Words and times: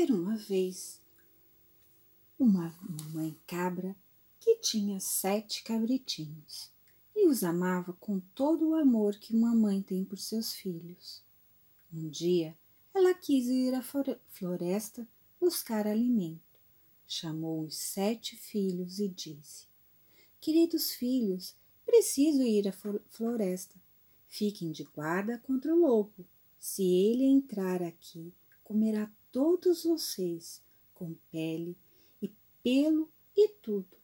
Era 0.00 0.14
uma 0.14 0.36
vez 0.36 1.02
uma 2.38 2.72
mamãe 2.80 3.36
cabra 3.48 3.96
que 4.38 4.54
tinha 4.58 5.00
sete 5.00 5.64
cabritinhos 5.64 6.70
e 7.16 7.26
os 7.26 7.42
amava 7.42 7.92
com 7.94 8.20
todo 8.20 8.68
o 8.68 8.74
amor 8.76 9.16
que 9.16 9.34
uma 9.34 9.52
mãe 9.56 9.82
tem 9.82 10.04
por 10.04 10.16
seus 10.16 10.54
filhos. 10.54 11.20
Um 11.92 12.08
dia 12.08 12.56
ela 12.94 13.12
quis 13.12 13.48
ir 13.48 13.74
à 13.74 13.82
floresta 13.82 15.04
buscar 15.40 15.84
alimento. 15.84 16.60
Chamou 17.04 17.64
os 17.64 17.74
sete 17.74 18.36
filhos 18.36 19.00
e 19.00 19.08
disse: 19.08 19.66
Queridos 20.40 20.92
filhos, 20.92 21.56
preciso 21.84 22.42
ir 22.42 22.68
à 22.68 22.72
floresta. 23.08 23.74
Fiquem 24.28 24.70
de 24.70 24.84
guarda 24.84 25.38
contra 25.38 25.74
o 25.74 25.80
lobo. 25.80 26.24
Se 26.56 26.84
ele 26.84 27.24
entrar 27.24 27.82
aqui, 27.82 28.32
comerá 28.62 29.10
todos 29.38 29.84
vocês, 29.84 30.60
com 30.92 31.14
pele 31.30 31.78
e 32.20 32.28
pelo 32.60 33.08
e 33.36 33.48
tudo. 33.62 33.96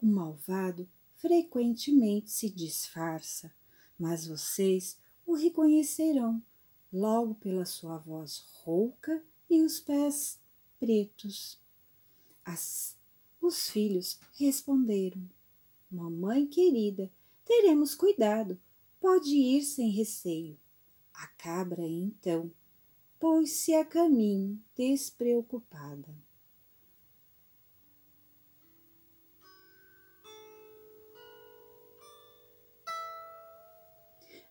O 0.00 0.06
malvado 0.06 0.88
frequentemente 1.16 2.30
se 2.30 2.48
disfarça, 2.48 3.52
mas 3.98 4.28
vocês 4.28 4.96
o 5.26 5.34
reconhecerão 5.34 6.40
logo 6.92 7.34
pela 7.34 7.64
sua 7.64 7.98
voz 7.98 8.44
rouca 8.62 9.24
e 9.50 9.60
os 9.60 9.80
pés 9.80 10.38
pretos. 10.78 11.60
As, 12.44 12.96
os 13.40 13.68
filhos 13.68 14.20
responderam: 14.38 15.28
Mamãe 15.90 16.46
querida, 16.46 17.10
teremos 17.44 17.92
cuidado, 17.92 18.56
pode 19.00 19.34
ir 19.34 19.64
sem 19.64 19.90
receio. 19.90 20.56
A 21.12 21.26
cabra, 21.26 21.82
então, 21.82 22.52
pôs-se 23.18 23.74
a 23.74 23.84
caminho 23.84 24.62
despreocupada. 24.74 26.14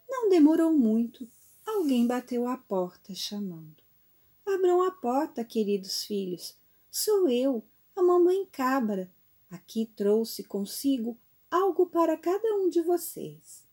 Não 0.08 0.30
demorou 0.30 0.74
muito, 0.74 1.28
alguém 1.66 2.08
bateu 2.08 2.48
à 2.48 2.58
porta 2.58 3.14
chamando. 3.14 3.84
Abram 4.46 4.82
a 4.82 4.92
porta, 4.92 5.44
queridos 5.44 6.04
filhos. 6.04 6.56
Sou 6.90 7.28
eu, 7.30 7.64
a 7.96 8.02
mamãe 8.02 8.46
cabra. 8.52 9.12
Aqui 9.50 9.86
trouxe 9.86 10.44
consigo 10.44 11.18
algo 11.52 11.86
para 11.86 12.18
cada 12.18 12.56
um 12.56 12.70
de 12.70 12.82
vocês. 12.82 13.66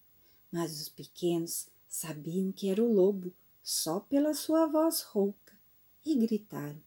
Mas 0.50 0.80
os 0.80 0.88
pequenos 0.88 1.68
sabiam 1.88 2.52
que 2.52 2.68
era 2.68 2.82
o 2.82 2.92
lobo 2.92 3.32
só 3.62 4.00
pela 4.00 4.34
sua 4.34 4.66
voz 4.66 5.02
rouca 5.02 5.56
e 6.04 6.16
gritaram: 6.16 6.82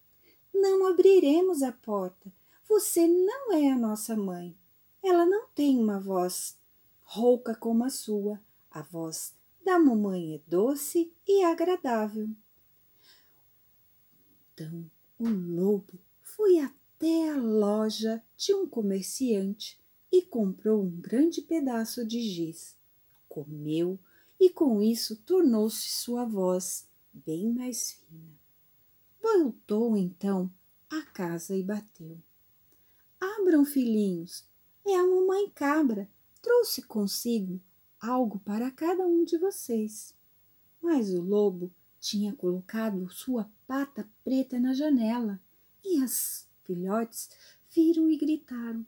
Não 0.53 0.85
abriremos 0.87 1.63
a 1.63 1.71
porta. 1.71 2.31
Você 2.67 3.07
não 3.07 3.53
é 3.53 3.71
a 3.71 3.77
nossa 3.77 4.15
mãe. 4.15 4.57
Ela 5.03 5.25
não 5.25 5.47
tem 5.49 5.77
uma 5.79 5.99
voz 5.99 6.57
rouca 7.03 7.55
como 7.55 7.83
a 7.83 7.89
sua. 7.89 8.41
A 8.69 8.81
voz 8.81 9.33
da 9.63 9.79
mamãe 9.79 10.35
é 10.35 10.41
doce 10.47 11.13
e 11.27 11.43
agradável. 11.43 12.29
Então 14.53 14.89
o 15.17 15.29
lobo 15.29 15.99
foi 16.21 16.59
até 16.59 17.29
a 17.29 17.37
loja 17.37 18.21
de 18.35 18.53
um 18.53 18.67
comerciante 18.67 19.79
e 20.11 20.21
comprou 20.21 20.83
um 20.83 20.89
grande 20.89 21.41
pedaço 21.41 22.05
de 22.05 22.21
giz. 22.21 22.75
Comeu 23.29 23.99
e 24.45 24.49
com 24.51 24.79
isso 24.79 25.15
tornou-se 25.15 25.89
sua 25.89 26.23
voz 26.23 26.87
bem 27.11 27.51
mais 27.51 27.93
fina. 27.93 28.39
Voltou 29.19 29.97
então 29.97 30.53
à 30.87 31.01
casa 31.01 31.55
e 31.55 31.63
bateu. 31.63 32.21
Abram, 33.19 33.65
filhinhos, 33.65 34.45
é 34.85 34.95
a 34.95 35.03
mamãe 35.03 35.49
cabra. 35.49 36.07
Trouxe 36.43 36.83
consigo 36.83 37.59
algo 37.99 38.37
para 38.37 38.69
cada 38.69 39.03
um 39.07 39.25
de 39.25 39.35
vocês. 39.39 40.13
Mas 40.79 41.09
o 41.09 41.21
lobo 41.21 41.73
tinha 41.99 42.31
colocado 42.35 43.09
sua 43.09 43.49
pata 43.65 44.07
preta 44.23 44.59
na 44.59 44.75
janela 44.75 45.41
e 45.83 46.03
as 46.03 46.47
filhotes 46.63 47.31
viram 47.73 48.11
e 48.11 48.15
gritaram: 48.15 48.85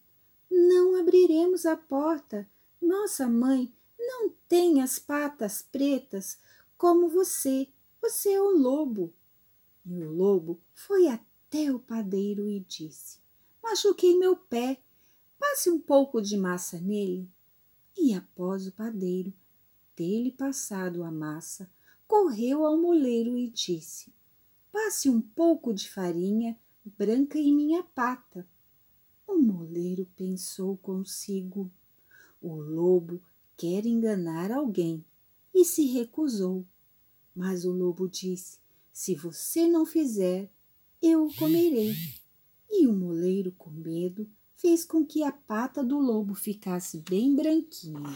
Não 0.51 0.99
abriremos 0.99 1.65
a 1.65 1.75
porta. 1.75 2.47
Nossa 2.79 3.27
mãe 3.27 3.73
não 4.07 4.29
tem 4.47 4.81
as 4.81 4.97
patas 4.97 5.61
pretas 5.61 6.39
como 6.77 7.09
você. 7.09 7.67
Você 8.01 8.31
é 8.31 8.41
o 8.41 8.57
lobo. 8.57 9.13
E 9.85 10.01
o 10.01 10.09
lobo 10.09 10.61
foi 10.73 11.07
até 11.07 11.71
o 11.73 11.79
padeiro 11.79 12.49
e 12.49 12.61
disse: 12.61 13.19
Machuquei 13.61 14.17
meu 14.17 14.37
pé. 14.37 14.81
Passe 15.37 15.69
um 15.69 15.79
pouco 15.79 16.21
de 16.21 16.37
massa 16.37 16.79
nele. 16.79 17.29
E 17.97 18.13
após 18.13 18.65
o 18.65 18.71
padeiro 18.71 19.33
ter-lhe 19.95 20.31
passado 20.31 21.03
a 21.03 21.11
massa, 21.11 21.69
correu 22.07 22.65
ao 22.65 22.77
moleiro 22.77 23.37
e 23.37 23.49
disse: 23.49 24.13
Passe 24.71 25.09
um 25.09 25.21
pouco 25.21 25.73
de 25.73 25.89
farinha 25.89 26.57
branca 26.97 27.37
em 27.37 27.53
minha 27.53 27.83
pata. 27.83 28.47
O 29.27 29.37
moleiro 29.37 30.07
pensou 30.15 30.77
consigo: 30.77 31.69
O 32.41 32.55
lobo 32.55 33.21
quer 33.57 33.85
enganar 33.85 34.51
alguém 34.51 35.03
e 35.53 35.65
se 35.65 35.85
recusou. 35.87 36.65
Mas 37.35 37.65
o 37.65 37.71
lobo 37.71 38.07
disse: 38.07 38.59
Se 38.93 39.15
você 39.15 39.67
não 39.67 39.85
fizer, 39.85 40.49
eu 41.01 41.25
o 41.25 41.35
comerei. 41.35 41.93
E 42.69 42.85
o 42.87 42.93
moleiro, 42.93 43.51
com 43.53 43.69
medo, 43.69 44.29
fez 44.55 44.83
com 44.85 45.05
que 45.05 45.23
a 45.23 45.31
pata 45.31 45.83
do 45.83 45.97
lobo 45.97 46.35
ficasse 46.35 46.99
bem 46.99 47.35
branquinha. 47.35 48.15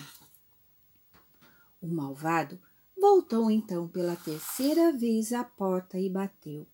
O 1.81 1.87
malvado 1.87 2.59
voltou 2.99 3.49
então 3.49 3.87
pela 3.87 4.15
terceira 4.15 4.91
vez 4.91 5.33
à 5.33 5.43
porta 5.43 5.99
e 5.99 6.09
bateu. 6.09 6.67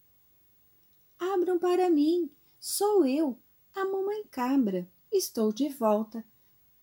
Abram 1.17 1.57
para 1.57 1.89
mim, 1.89 2.29
sou 2.59 3.05
eu, 3.05 3.39
a 3.73 3.85
mamãe 3.85 4.23
cabra. 4.29 4.87
Estou 5.11 5.53
de 5.53 5.69
volta. 5.69 6.25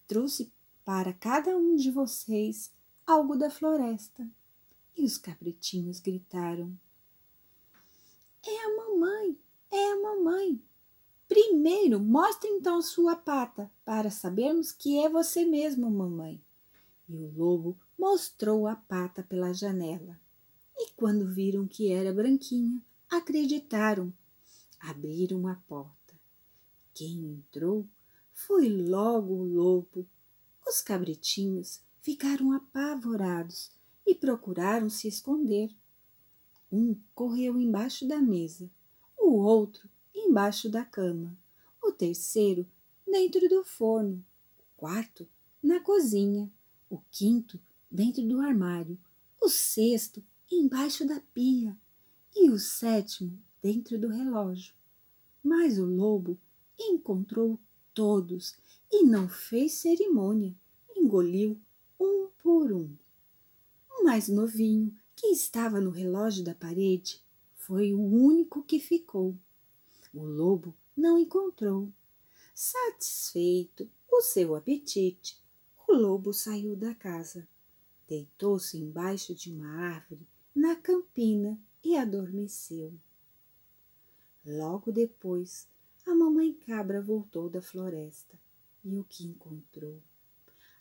Trouxe 0.07 0.53
para 0.85 1.13
cada 1.13 1.57
um 1.57 1.75
de 1.77 1.91
vocês 1.91 2.73
algo 3.07 3.37
da 3.37 3.51
floresta. 3.51 4.29
E 4.97 5.05
os 5.05 5.19
cabritinhos 5.19 5.99
gritaram: 5.99 6.79
É 8.47 8.65
a 8.65 8.77
mamãe, 8.77 9.39
é 9.71 9.93
a 9.93 10.01
mamãe. 10.01 10.63
Primeiro, 11.27 11.99
mostre 11.99 12.49
então 12.51 12.81
sua 12.83 13.17
pata, 13.17 13.71
para 13.85 14.11
sabermos 14.11 14.71
que 14.71 14.99
é 14.99 15.09
você 15.09 15.45
mesmo, 15.45 15.91
mamãe. 15.91 16.41
E 17.09 17.17
o 17.17 17.33
lobo 17.37 17.77
mostrou 17.99 18.67
a 18.67 18.77
pata 18.77 19.23
pela 19.23 19.53
janela. 19.53 20.21
E 20.77 20.91
quando 20.93 21.27
viram 21.27 21.67
que 21.67 21.91
era 21.91 22.13
branquinha, 22.13 22.81
acreditaram. 23.09 24.13
Abriram 24.79 25.47
a 25.49 25.55
porta. 25.55 26.15
Quem 26.93 27.25
entrou 27.33 27.87
foi 28.33 28.69
logo 28.69 29.33
o 29.35 29.45
lobo. 29.45 30.07
Os 30.75 30.83
cabritinhos 30.83 31.81
ficaram 32.01 32.51
apavorados 32.51 33.71
e 34.05 34.13
procuraram 34.13 34.91
se 34.91 35.07
esconder. 35.07 35.71
Um 36.71 36.97
correu 37.15 37.61
embaixo 37.61 38.09
da 38.09 38.21
mesa, 38.21 38.69
o 39.17 39.35
outro 39.37 39.89
embaixo 40.13 40.69
da 40.69 40.85
cama, 40.85 41.39
o 41.81 41.93
terceiro 41.93 42.67
dentro 43.07 43.49
do 43.49 43.63
forno, 43.63 44.27
o 44.59 44.65
quarto 44.77 45.29
na 45.63 45.79
cozinha, 45.79 46.51
o 46.91 46.99
quinto 47.09 47.61
dentro 47.89 48.27
do 48.27 48.41
armário, 48.41 48.99
o 49.41 49.49
sexto 49.49 50.25
embaixo 50.51 51.07
da 51.07 51.21
pia 51.33 51.79
e 52.35 52.51
o 52.51 52.59
sétimo 52.59 53.39
dentro 53.63 53.97
do 53.97 54.09
relógio. 54.09 54.75
Mas 55.41 55.79
o 55.79 55.87
lobo 55.87 56.37
encontrou 56.77 57.61
todos 57.95 58.57
e 58.91 59.05
não 59.05 59.29
fez 59.29 59.75
cerimônia, 59.75 60.53
engoliu 61.15 61.57
um 62.01 62.29
por 62.43 62.73
um. 62.73 62.93
O 63.89 64.03
mais 64.03 64.29
novinho, 64.29 64.93
que 65.15 65.29
estava 65.29 65.81
no 65.81 65.91
relógio 65.91 66.43
da 66.43 66.57
parede, 66.57 67.23
foi 67.55 67.95
o 67.95 68.01
único 68.01 68.65
que 68.65 68.81
ficou. 68.81 69.39
O 70.13 70.25
lobo 70.25 70.75
não 70.97 71.17
encontrou. 71.17 71.89
Satisfeito 72.53 73.89
o 74.11 74.21
seu 74.23 74.57
apetite, 74.57 75.41
o 75.87 75.93
lobo 75.93 76.33
saiu 76.33 76.75
da 76.75 76.93
casa, 76.97 77.47
deitou-se 78.09 78.77
embaixo 78.77 79.37
de 79.37 79.53
uma 79.53 79.69
árvore 79.69 80.27
na 80.53 80.75
campina 80.75 81.61
e 81.83 81.97
adormeceu. 81.97 82.93
Logo 84.45 84.91
depois, 84.91 85.69
a 86.05 86.13
mamãe 86.13 86.53
cabra 86.53 87.01
voltou 87.01 87.49
da 87.49 87.63
floresta 87.63 88.37
e 88.85 88.99
o 88.99 89.05
que 89.05 89.25
encontrou? 89.25 90.03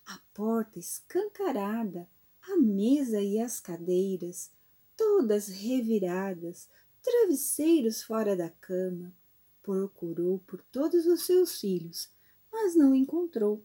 A 0.05 0.19
porta 0.33 0.79
escancarada, 0.79 2.09
a 2.41 2.57
mesa 2.57 3.21
e 3.21 3.39
as 3.39 3.59
cadeiras, 3.59 4.51
todas 4.97 5.47
reviradas, 5.47 6.69
travesseiros 7.01 8.03
fora 8.03 8.35
da 8.35 8.49
cama. 8.49 9.15
Procurou 9.61 10.39
por 10.39 10.61
todos 10.63 11.05
os 11.05 11.25
seus 11.25 11.59
filhos, 11.59 12.09
mas 12.51 12.75
não 12.75 12.93
encontrou. 12.93 13.63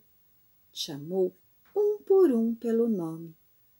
Chamou 0.72 1.34
um 1.74 1.98
por 1.98 2.30
um 2.30 2.54
pelo 2.54 2.88
nome 2.88 3.34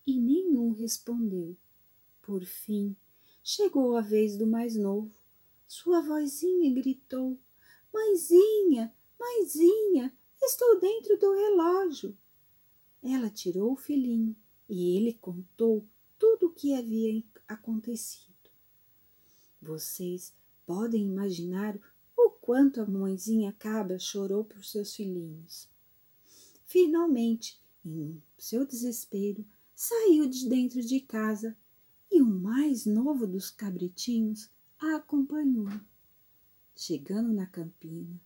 e 0.07 0.21
nenhum 0.21 0.73
respondeu. 0.73 1.57
Por 2.23 2.45
fim, 2.45 2.97
chegou 3.43 3.97
a 3.97 4.01
vez 4.01 4.37
do 4.37 4.47
mais 4.47 4.75
novo. 4.75 5.13
Sua 5.67 6.01
vozinha 6.01 6.75
gritou: 6.75 7.39
Mãezinha, 7.93 8.95
mãezinha, 9.19 10.17
estou 10.43 10.81
dentro 10.81 11.19
do 11.19 11.33
relógio. 11.33 12.17
Ela 13.03 13.31
tirou 13.31 13.73
o 13.73 13.77
filhinho 13.77 14.35
e 14.69 14.97
ele 14.97 15.15
contou 15.15 15.87
tudo 16.19 16.47
o 16.47 16.53
que 16.53 16.75
havia 16.75 17.23
acontecido. 17.47 18.35
Vocês 19.61 20.33
podem 20.67 21.07
imaginar 21.07 21.79
o 22.17 22.31
quanto 22.31 22.81
a 22.81 22.87
mãezinha 22.87 23.53
cabra 23.53 23.99
chorou 23.99 24.45
por 24.45 24.65
seus 24.65 24.95
filhinhos. 24.95 25.69
Finalmente, 26.67 27.61
em 27.85 28.23
seu 28.37 28.67
desespero, 28.67 29.45
saiu 29.75 30.29
de 30.29 30.49
dentro 30.49 30.83
de 30.83 31.01
casa 31.01 31.57
e 32.11 32.21
o 32.21 32.27
mais 32.27 32.85
novo 32.85 33.27
dos 33.27 33.51
cabritinhos 33.51 34.51
a 34.79 34.97
acompanhou. 34.97 35.69
Chegando 36.75 37.33
na 37.33 37.47
campina, 37.47 38.21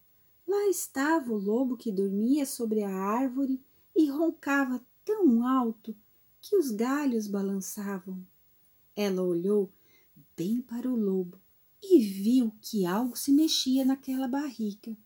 lá 0.47 0.69
estava 0.69 1.33
o 1.33 1.39
lobo 1.39 1.77
que 1.77 1.93
dormia 1.93 2.45
sobre 2.45 2.83
a 2.83 2.91
árvore 2.91 3.61
e 3.94 4.09
roncava 4.09 4.85
tão 5.05 5.47
alto 5.47 5.97
que 6.41 6.56
os 6.56 6.71
galhos 6.71 7.27
balançavam. 7.27 8.27
Ela 8.97 9.23
olhou 9.23 9.73
bem 10.37 10.61
para 10.61 10.91
o 10.91 10.97
lobo 10.97 11.41
e 11.83 12.00
viu 12.00 12.53
que 12.61 12.87
algo 12.87 13.17
se 13.17 13.33
mexia 13.33 13.85
naquela 13.85 14.29
barriga. 14.29 14.97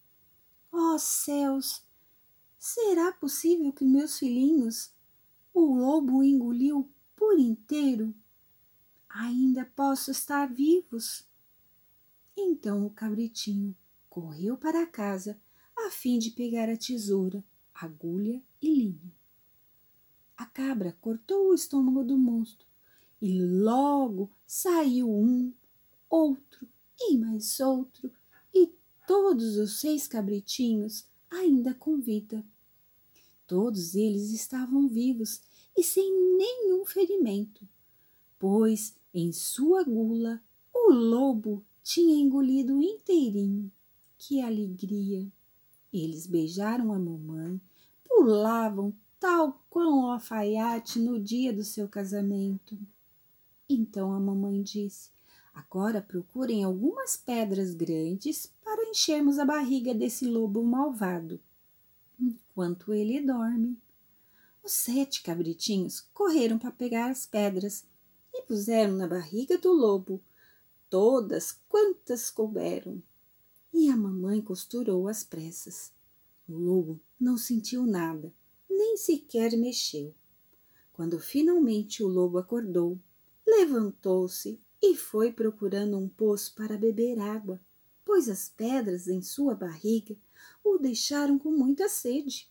Oh 0.71 0.99
céus! 0.99 1.85
Será 2.59 3.13
possível 3.13 3.73
que 3.73 3.85
meus 3.85 4.19
filhinhos 4.19 4.93
o 5.55 5.75
lobo 5.75 6.23
engoliu 6.23 6.91
por 7.15 7.39
inteiro? 7.39 8.15
Ainda 9.09 9.65
posso 9.65 10.11
estar 10.11 10.47
vivos. 10.53 11.25
Então 12.37 12.85
o 12.85 12.91
cabritinho 12.91 13.75
correu 14.09 14.57
para 14.57 14.87
casa 14.87 15.41
a 15.77 15.91
fim 15.91 16.19
de 16.19 16.31
pegar 16.31 16.69
a 16.69 16.77
tesoura, 16.77 17.45
agulha 17.75 18.43
e. 18.67 18.99
A 20.37 20.45
cabra 20.45 20.97
cortou 21.01 21.51
o 21.51 21.55
estômago 21.55 22.05
do 22.05 22.19
monstro 22.19 22.67
e 23.21 23.41
logo 23.41 24.31
saiu 24.47 25.11
um, 25.11 25.53
outro 26.11 26.69
e 27.01 27.17
mais 27.17 27.61
outro, 27.61 28.11
e 28.53 28.73
todos 29.07 29.57
os 29.57 29.81
seis 29.81 30.07
cabritinhos 30.07 31.07
ainda 31.31 31.75
com 31.75 32.01
vida. 32.01 32.45
Todos 33.47 33.95
eles 33.95 34.31
estavam 34.31 34.89
vivos 34.89 35.41
e 35.77 35.83
sem 35.83 36.11
nenhum 36.37 36.85
ferimento, 36.85 37.67
pois 38.39 38.97
em 39.15 39.33
sua 39.33 39.85
gula 39.85 40.43
o 40.75 40.93
lobo 40.93 41.65
tinha 41.83 42.17
engolido 42.17 42.83
inteirinho. 42.83 43.71
Que 44.19 44.41
alegria! 44.41 45.31
Eles 45.93 46.27
beijaram 46.27 46.93
a 46.93 46.99
mamãe, 46.99 47.61
pulavam 48.27 48.93
tal 49.21 49.65
qual 49.71 49.87
um 49.87 50.11
alfaiate 50.11 50.99
no 50.99 51.17
dia 51.17 51.53
do 51.53 51.63
seu 51.63 51.89
casamento. 51.89 52.77
Então 53.69 54.13
a 54.13 54.19
mamãe 54.19 54.61
disse: 54.65 55.11
Agora 55.55 56.03
procurem 56.03 56.65
algumas 56.65 57.17
pedras 57.17 57.73
grandes 57.73 58.53
para 58.65 58.91
enchermos 58.91 59.39
a 59.39 59.45
barriga 59.45 59.95
desse 59.95 60.27
lobo 60.27 60.65
malvado, 60.65 61.41
enquanto 62.19 62.93
ele 62.93 63.21
dorme. 63.21 63.79
Os 64.61 64.73
sete 64.73 65.23
cabritinhos 65.23 66.01
correram 66.13 66.59
para 66.59 66.73
pegar 66.73 67.13
as 67.13 67.27
pedras 67.27 67.87
e 68.35 68.43
puseram 68.43 68.95
na 68.97 69.07
barriga 69.07 69.57
do 69.57 69.71
lobo 69.71 70.21
todas 70.91 71.61
quantas 71.69 72.29
couberam. 72.29 73.01
E 73.73 73.89
a 73.89 73.97
mamãe 73.97 74.41
costurou 74.41 75.07
às 75.07 75.23
pressas. 75.23 75.95
O 76.49 76.55
lobo 76.57 77.01
não 77.19 77.37
sentiu 77.37 77.85
nada, 77.85 78.33
nem 78.69 78.97
sequer 78.97 79.57
mexeu. 79.57 80.15
Quando 80.93 81.19
finalmente 81.19 82.03
o 82.03 82.09
lobo 82.09 82.39
acordou, 82.39 82.99
levantou-se 83.47 84.61
e 84.83 84.95
foi 84.95 85.33
procurando 85.33 85.97
um 85.99 86.09
poço 86.09 86.55
para 86.55 86.79
beber 86.79 87.19
água, 87.19 87.61
pois 88.05 88.29
as 88.29 88.49
pedras 88.49 89.09
em 89.09 89.21
sua 89.21 89.55
barriga 89.55 90.17
o 90.63 90.79
deixaram 90.79 91.39
com 91.39 91.51
muita 91.51 91.89
sede. 91.89 92.51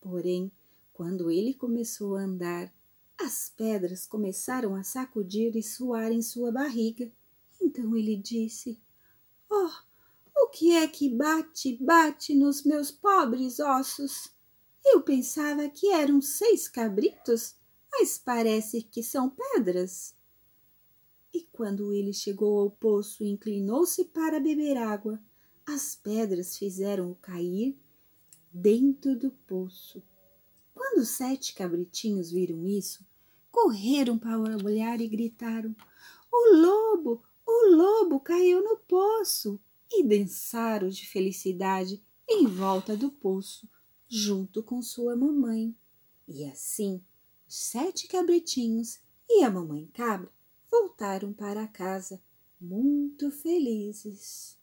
Porém, 0.00 0.50
quando 0.92 1.30
ele 1.30 1.54
começou 1.54 2.16
a 2.16 2.22
andar, 2.22 2.72
as 3.18 3.48
pedras 3.48 4.06
começaram 4.06 4.74
a 4.74 4.82
sacudir 4.82 5.56
e 5.56 5.62
suar 5.62 6.10
em 6.10 6.20
sua 6.22 6.50
barriga. 6.50 7.10
Então 7.60 7.96
ele 7.96 8.16
disse: 8.16 8.80
Oh, 9.48 9.70
que 10.52 10.72
é 10.72 10.86
que 10.86 11.08
bate, 11.08 11.78
bate 11.82 12.34
nos 12.34 12.62
meus 12.62 12.90
pobres 12.90 13.58
ossos? 13.58 14.30
Eu 14.84 15.00
pensava 15.00 15.68
que 15.70 15.90
eram 15.90 16.20
seis 16.20 16.68
cabritos, 16.68 17.56
mas 17.90 18.18
parece 18.18 18.82
que 18.82 19.02
são 19.02 19.30
pedras. 19.30 20.14
E 21.32 21.42
quando 21.50 21.94
ele 21.94 22.12
chegou 22.12 22.60
ao 22.60 22.70
poço 22.70 23.24
e 23.24 23.30
inclinou-se 23.30 24.04
para 24.04 24.38
beber 24.38 24.76
água, 24.76 25.18
as 25.66 25.94
pedras 25.94 26.58
fizeram-o 26.58 27.14
cair 27.14 27.74
dentro 28.52 29.18
do 29.18 29.30
poço. 29.30 30.02
Quando 30.74 30.98
os 30.98 31.08
sete 31.08 31.54
cabritinhos 31.54 32.30
viram 32.30 32.66
isso, 32.66 33.06
correram 33.50 34.18
para 34.18 34.38
olhar 34.38 35.00
e 35.00 35.08
gritaram: 35.08 35.74
O 36.30 36.56
lobo, 36.56 37.22
o 37.46 37.74
lobo 37.74 38.20
caiu 38.20 38.62
no 38.62 38.76
poço! 38.76 39.58
E 39.92 40.02
dançaram 40.02 40.88
de 40.88 41.06
felicidade 41.06 42.02
em 42.28 42.46
volta 42.46 42.96
do 42.96 43.10
poço, 43.10 43.68
junto 44.08 44.62
com 44.62 44.80
sua 44.80 45.14
mamãe. 45.14 45.76
E 46.26 46.44
assim, 46.44 47.02
os 47.46 47.54
sete 47.54 48.08
cabritinhos 48.08 49.00
e 49.28 49.42
a 49.44 49.50
mamãe 49.50 49.86
cabra 49.92 50.32
voltaram 50.70 51.32
para 51.32 51.68
casa 51.68 52.22
muito 52.60 53.30
felizes. 53.30 54.58